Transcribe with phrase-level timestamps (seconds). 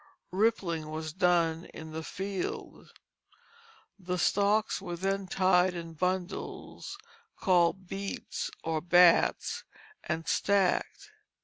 [0.31, 2.91] Rippling was done in the field.
[3.99, 6.97] The stalks were then tied in bundles
[7.39, 9.63] called beats or bates
[10.03, 11.11] and stacked.